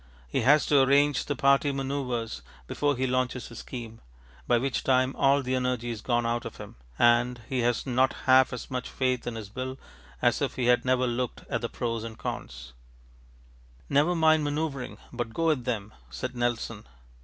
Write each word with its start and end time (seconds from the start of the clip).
He 0.27 0.41
has 0.41 0.65
to 0.65 0.81
arrange 0.81 1.25
the 1.25 1.35
party 1.35 1.71
man┼ōuvres 1.71 2.41
before 2.65 2.95
he 2.95 3.05
launches 3.05 3.49
his 3.49 3.59
scheme, 3.59 4.01
by 4.47 4.57
which 4.57 4.83
time 4.83 5.15
all 5.15 5.43
the 5.43 5.53
energy 5.53 5.91
is 5.91 6.01
gone 6.01 6.25
out 6.25 6.43
of 6.43 6.57
him, 6.57 6.75
and 6.97 7.39
he 7.47 7.59
has 7.59 7.85
not 7.85 8.13
half 8.25 8.51
as 8.51 8.71
much 8.71 8.89
faith 8.89 9.27
in 9.27 9.35
his 9.35 9.49
bill 9.49 9.77
as 10.19 10.41
if 10.41 10.55
he 10.55 10.65
had 10.65 10.85
never 10.85 11.05
looked 11.05 11.43
at 11.51 11.61
the 11.61 11.69
pros 11.69 12.03
and 12.03 12.17
cons. 12.17 12.73
ŌĆ£Never 13.91 14.17
mind 14.17 14.43
man┼ōuvring, 14.43 14.97
but 15.13 15.35
go 15.35 15.51
at 15.51 15.65
them, 15.65 15.93
ŌĆØ 16.09 16.13
said 16.15 16.35
Nelson. 16.35 16.87